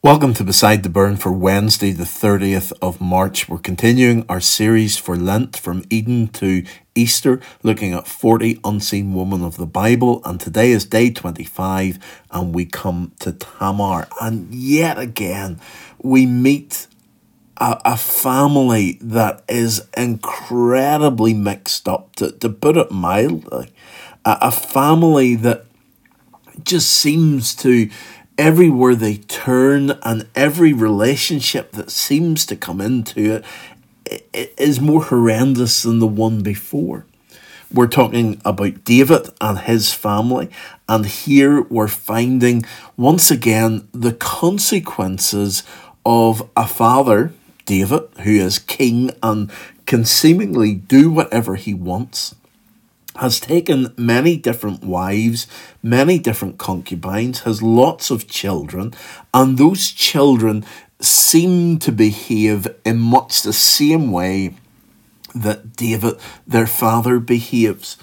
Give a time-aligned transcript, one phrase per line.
[0.00, 3.48] Welcome to Beside the Burn for Wednesday, the 30th of March.
[3.48, 6.62] We're continuing our series for Lent from Eden to
[6.94, 10.22] Easter, looking at 40 unseen women of the Bible.
[10.24, 11.98] And today is day 25,
[12.30, 14.06] and we come to Tamar.
[14.20, 15.58] And yet again,
[16.00, 16.86] we meet
[17.56, 23.72] a, a family that is incredibly mixed up, to, to put it mildly.
[24.24, 25.64] A, a family that
[26.62, 27.90] just seems to
[28.38, 33.44] everywhere they turn and every relationship that seems to come into it,
[34.32, 37.04] it is more horrendous than the one before.
[37.74, 40.48] We're talking about David and his family,
[40.88, 42.64] and here we're finding
[42.96, 45.64] once again the consequences
[46.06, 47.34] of a father,
[47.66, 49.50] David, who is king and
[49.84, 52.34] can seemingly do whatever he wants
[53.18, 55.46] has taken many different wives,
[55.82, 58.94] many different concubines, has lots of children,
[59.34, 60.64] and those children
[61.00, 64.54] seem to behave in much the same way
[65.34, 66.14] that David,
[66.46, 67.96] their father, behaves.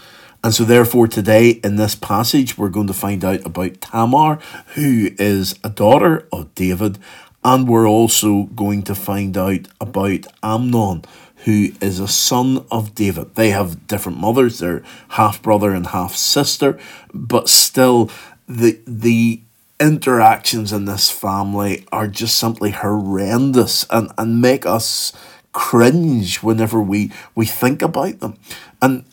[0.43, 4.39] And so, therefore, today in this passage, we're going to find out about Tamar,
[4.75, 6.99] who is a daughter of David,
[7.43, 11.03] and we're also going to find out about Amnon,
[11.43, 13.35] who is a son of David.
[13.35, 16.79] They have different mothers, they're half brother and half sister,
[17.13, 18.09] but still
[18.47, 19.41] the the
[19.79, 25.11] interactions in this family are just simply horrendous and, and make us
[25.51, 28.37] cringe whenever we, we think about them.
[28.81, 29.05] And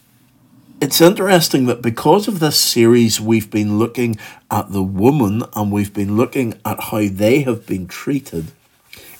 [0.81, 4.17] it's interesting that because of this series, we've been looking
[4.51, 8.51] at the woman and we've been looking at how they have been treated.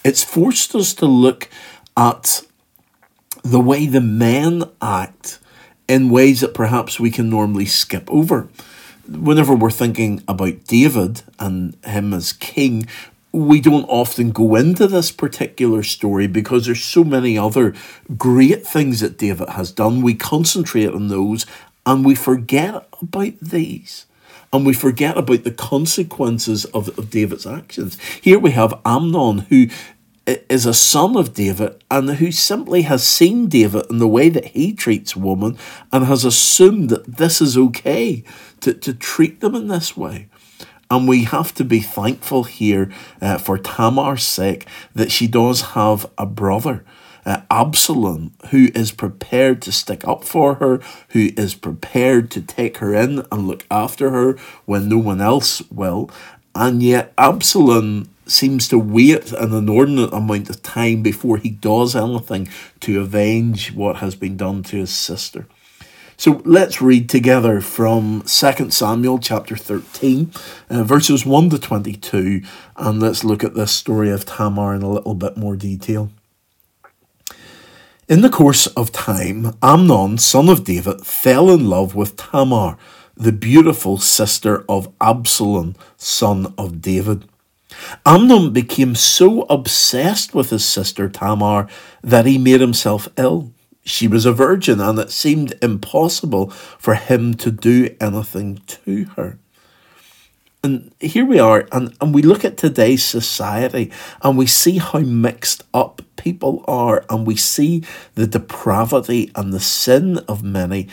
[0.05, 1.49] It's forced us to look
[1.97, 2.43] at
[3.43, 5.39] the way the men act
[5.89, 8.49] in ways that perhaps we can normally skip over.
[9.09, 12.87] Whenever we're thinking about David and him as king,
[13.33, 17.75] we don't often go into this particular story because there's so many other
[18.17, 20.03] great things that David has done.
[20.03, 21.47] We concentrate on those
[21.85, 24.07] and we forget about these.
[24.53, 27.99] And we forget about the consequences of, of David's actions.
[28.21, 29.69] Here we have Amnon, who
[30.27, 34.47] is a son of David and who simply has seen David in the way that
[34.47, 35.59] he treats women
[35.91, 38.23] and has assumed that this is okay
[38.61, 40.29] to, to treat them in this way.
[40.91, 46.09] And we have to be thankful here uh, for Tamar's sake that she does have
[46.19, 46.85] a brother,
[47.25, 52.77] uh, Absalom, who is prepared to stick up for her, who is prepared to take
[52.77, 54.35] her in and look after her
[54.67, 56.11] when no one else will.
[56.55, 62.49] And yet, Absalom seems to wait an inordinate amount of time before he does anything
[62.81, 65.47] to avenge what has been done to his sister.
[66.17, 70.31] So let's read together from 2 Samuel chapter 13,
[70.71, 72.43] uh, verses 1 to 22,
[72.77, 76.11] and let's look at this story of Tamar in a little bit more detail.
[78.09, 82.77] In the course of time, Amnon, son of David, fell in love with Tamar,
[83.17, 87.25] the beautiful sister of Absalom, son of David.
[88.05, 91.69] Amnon became so obsessed with his sister Tamar
[92.03, 93.53] that he made himself ill.
[93.85, 99.39] She was a virgin, and it seemed impossible for him to do anything to her.
[100.65, 103.91] And here we are, and, and we look at today's society
[104.23, 107.83] and we see how mixed up people are, and we see
[108.15, 110.87] the depravity and the sin of many.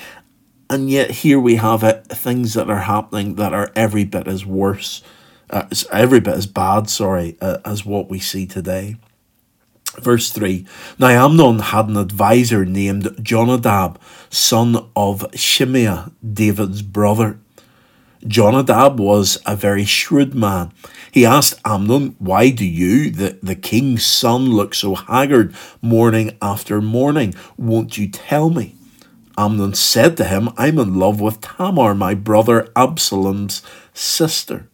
[0.71, 4.43] And yet, here we have it, things that are happening that are every bit as
[4.43, 5.03] worse
[5.49, 8.97] uh, every bit as bad, sorry, uh, as what we see today.
[9.97, 10.65] Verse 3
[10.97, 13.99] Now Amnon had an adviser named Jonadab,
[14.29, 17.39] son of Shimeah, David's brother.
[18.27, 20.71] Jonadab was a very shrewd man.
[21.11, 26.81] He asked Amnon, Why do you, the, the king's son, look so haggard morning after
[26.81, 27.33] morning?
[27.57, 28.75] Won't you tell me?
[29.37, 33.61] Amnon said to him, I'm in love with Tamar, my brother Absalom's
[33.93, 34.67] sister.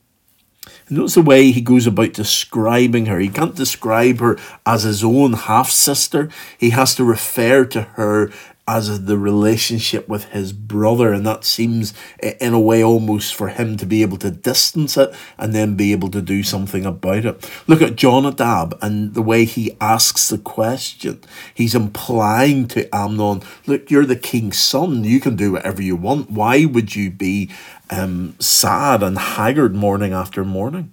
[0.88, 3.18] Notice the way he goes about describing her.
[3.20, 4.38] He can't describe her
[4.68, 6.30] as his own half sister.
[6.60, 8.32] He has to refer to her
[8.68, 13.78] as the relationship with his brother, and that seems, in a way, almost for him
[13.78, 17.52] to be able to distance it and then be able to do something about it.
[17.68, 21.22] Look at Jonadab and the way he asks the question.
[21.54, 26.32] He's implying to Amnon, Look, you're the king's son, you can do whatever you want.
[26.32, 27.52] Why would you be
[27.92, 30.92] um, sad and haggard morning after morning?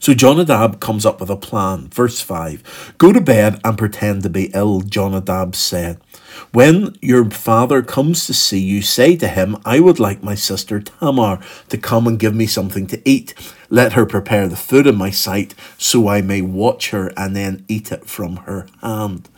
[0.00, 1.88] So Jonadab comes up with a plan.
[1.88, 6.00] Verse 5 Go to bed and pretend to be ill, Jonadab said.
[6.52, 10.80] When your father comes to see you, say to him, I would like my sister
[10.80, 13.34] Tamar to come and give me something to eat.
[13.70, 17.64] Let her prepare the food in my sight, so I may watch her and then
[17.68, 19.28] eat it from her hand.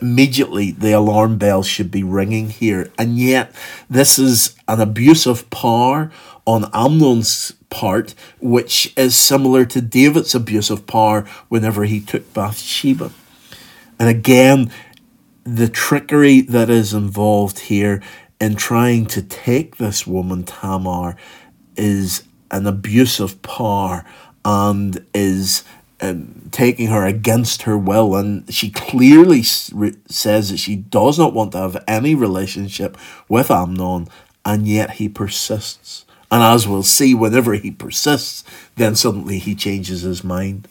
[0.00, 3.54] Immediately, the alarm bell should be ringing here, and yet,
[3.88, 6.10] this is an abuse of power
[6.46, 13.12] on Amnon's part, which is similar to David's abuse of power whenever he took Bathsheba.
[13.98, 14.70] And again,
[15.44, 18.02] the trickery that is involved here
[18.40, 21.16] in trying to take this woman, Tamar,
[21.76, 24.04] is an abuse of power
[24.44, 25.64] and is
[26.04, 28.14] um, taking her against her will.
[28.14, 32.96] And she clearly says that she does not want to have any relationship
[33.28, 34.08] with Amnon,
[34.44, 36.04] and yet he persists.
[36.30, 38.44] And as we'll see, whenever he persists,
[38.76, 40.68] then suddenly he changes his mind.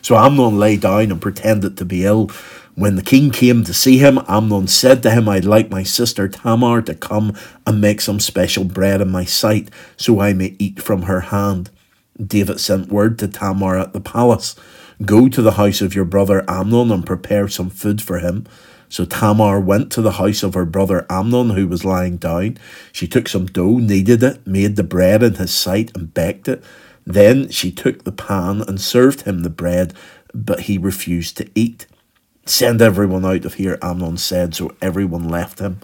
[0.00, 2.30] So Amnon lay down and pretended to be ill.
[2.74, 6.26] When the king came to see him, Amnon said to him, I'd like my sister
[6.26, 7.36] Tamar to come
[7.66, 11.70] and make some special bread in my sight, so I may eat from her hand.
[12.20, 14.56] David sent word to Tamar at the palace
[15.04, 18.46] Go to the house of your brother Amnon and prepare some food for him.
[18.88, 22.58] So Tamar went to the house of her brother Amnon, who was lying down.
[22.92, 26.62] She took some dough, kneaded it, made the bread in his sight, and baked it.
[27.04, 29.94] Then she took the pan and served him the bread,
[30.34, 31.86] but he refused to eat.
[32.44, 35.80] Send everyone out of here, Amnon said, so everyone left him.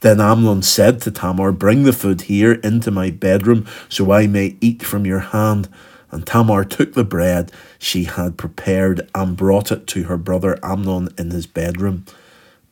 [0.00, 4.56] Then Amnon said to Tamar, Bring the food here into my bedroom, so I may
[4.60, 5.68] eat from your hand.
[6.10, 11.08] And Tamar took the bread she had prepared and brought it to her brother Amnon
[11.18, 12.04] in his bedroom.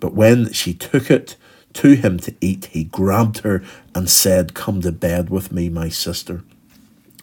[0.01, 1.37] But when she took it
[1.75, 3.63] to him to eat, he grabbed her
[3.95, 6.45] and said, Come to bed with me, my sister.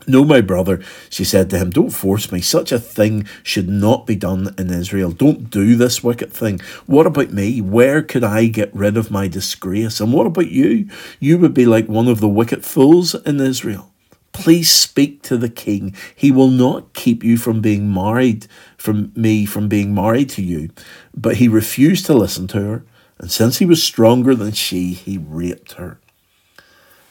[0.07, 2.41] No, my brother, she said to him, don't force me.
[2.41, 5.11] Such a thing should not be done in Israel.
[5.11, 6.59] Don't do this wicked thing.
[6.87, 7.61] What about me?
[7.61, 9.99] Where could I get rid of my disgrace?
[9.99, 10.89] And what about you?
[11.19, 13.91] You would be like one of the wicked fools in Israel.
[14.33, 15.95] Please speak to the king.
[16.15, 20.69] He will not keep you from being married, from me from being married to you.
[21.15, 22.83] But he refused to listen to her,
[23.19, 25.99] and since he was stronger than she, he raped her.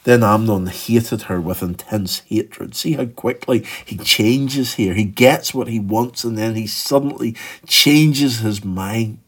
[0.05, 2.75] Then Amnon hated her with intense hatred.
[2.75, 4.95] See how quickly he changes here.
[4.95, 7.37] He gets what he wants and then he suddenly
[7.67, 9.19] changes his mind.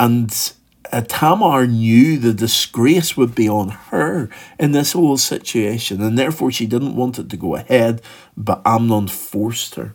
[0.00, 0.32] And
[0.92, 6.50] uh, Tamar knew the disgrace would be on her in this whole situation, and therefore
[6.50, 8.00] she didn't want it to go ahead,
[8.36, 9.94] but Amnon forced her.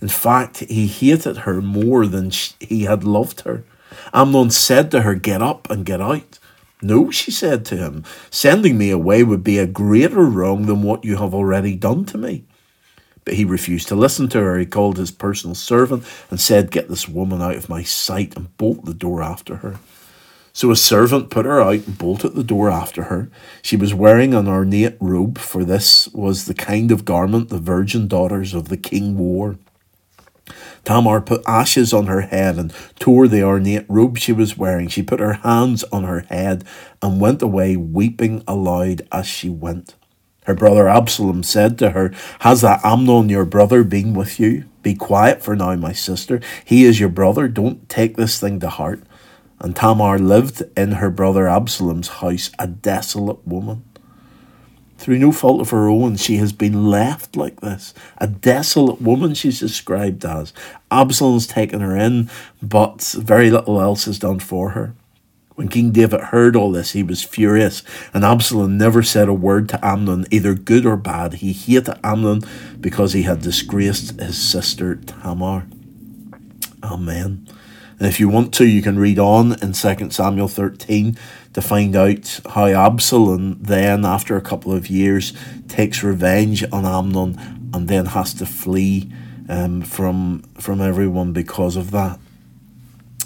[0.00, 3.64] In fact, he hated her more than she, he had loved her.
[4.12, 6.38] Amnon said to her, Get up and get out.
[6.82, 11.04] No, she said to him, sending me away would be a greater wrong than what
[11.04, 12.44] you have already done to me.
[13.24, 14.58] But he refused to listen to her.
[14.58, 18.54] He called his personal servant and said, Get this woman out of my sight and
[18.58, 19.78] bolt the door after her.
[20.52, 23.28] So a servant put her out and bolted the door after her.
[23.60, 28.06] She was wearing an ornate robe, for this was the kind of garment the virgin
[28.06, 29.56] daughters of the king wore.
[30.84, 34.88] Tamar put ashes on her head and tore the ornate robe she was wearing.
[34.88, 36.64] She put her hands on her head
[37.02, 39.94] and went away, weeping aloud as she went.
[40.44, 44.64] Her brother Absalom said to her, Has that Amnon your brother been with you?
[44.82, 46.40] Be quiet for now, my sister.
[46.64, 47.48] He is your brother.
[47.48, 49.02] Don't take this thing to heart.
[49.60, 53.84] And Tamar lived in her brother Absalom's house, a desolate woman.
[55.04, 57.92] Through no fault of her own, she has been left like this.
[58.16, 60.54] A desolate woman, she's described as.
[60.90, 62.30] Absalom's taken her in,
[62.62, 64.94] but very little else is done for her.
[65.56, 67.82] When King David heard all this, he was furious,
[68.14, 71.34] and Absalom never said a word to Amnon, either good or bad.
[71.34, 72.40] He hated Amnon
[72.80, 75.66] because he had disgraced his sister Tamar.
[76.82, 77.46] Amen.
[77.98, 81.18] And if you want to, you can read on in 2 Samuel 13
[81.54, 85.32] to find out how Absalom then, after a couple of years,
[85.68, 89.10] takes revenge on Amnon and then has to flee
[89.48, 92.18] um, from, from everyone because of that.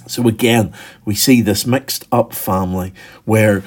[0.06, 0.72] So again,
[1.04, 2.94] we see this mixed up family
[3.24, 3.62] where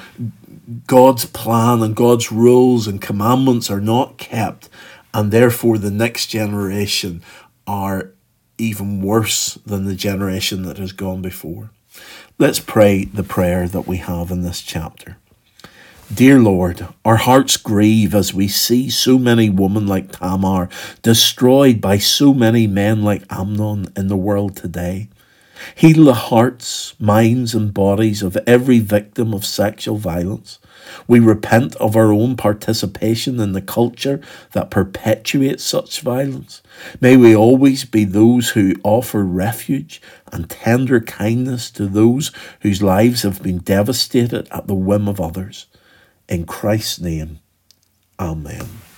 [0.87, 4.69] God's plan and God's rules and commandments are not kept,
[5.13, 7.21] and therefore the next generation
[7.67, 8.11] are
[8.57, 11.71] even worse than the generation that has gone before.
[12.37, 15.17] Let's pray the prayer that we have in this chapter.
[16.13, 20.67] Dear Lord, our hearts grieve as we see so many women like Tamar
[21.01, 25.07] destroyed by so many men like Amnon in the world today.
[25.75, 30.59] Heal the hearts, minds, and bodies of every victim of sexual violence.
[31.07, 34.21] We repent of our own participation in the culture
[34.53, 36.61] that perpetuates such violence.
[36.99, 43.23] May we always be those who offer refuge and tender kindness to those whose lives
[43.23, 45.67] have been devastated at the whim of others.
[46.27, 47.39] In Christ's name,
[48.19, 48.90] Amen.